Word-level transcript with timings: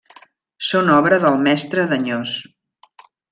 Són 0.69 0.89
obra 0.93 1.19
del 1.25 1.37
Mestre 1.49 1.85
d'Anyós. 1.93 2.33